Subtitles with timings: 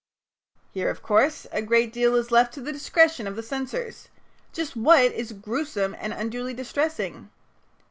[0.71, 4.07] Here, of course, a great deal is left to the discretion of the censors.
[4.51, 7.29] Just what is "gruesome and unduly distressing"?